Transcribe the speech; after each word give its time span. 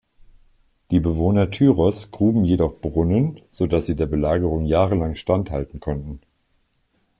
Die 0.89 0.99
Bewohner 0.99 1.51
Tyros’ 1.51 2.09
gruben 2.09 2.43
jedoch 2.43 2.79
Brunnen, 2.81 3.39
sodass 3.51 3.85
sie 3.85 3.95
der 3.95 4.07
Belagerung 4.07 4.65
jahrelang 4.65 5.13
standhalten 5.13 5.79
konnten. 5.79 6.21